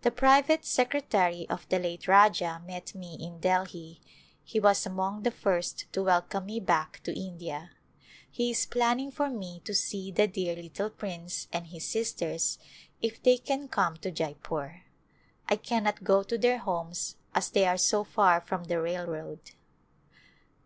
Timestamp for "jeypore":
14.10-14.80